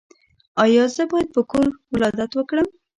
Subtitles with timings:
[0.63, 2.67] ایا زه باید په کور ولادت وکړم؟